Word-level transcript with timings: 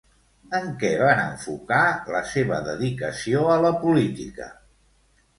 En 0.59 0.63
què 0.83 0.87
van 1.01 1.19
enfocar 1.23 1.81
la 2.15 2.21
seva 2.29 2.61
dedicació 2.67 3.43
a 3.57 3.57
la 3.65 3.73
política? 3.83 4.49